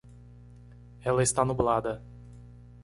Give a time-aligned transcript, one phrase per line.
[1.03, 2.01] Ela está nublada.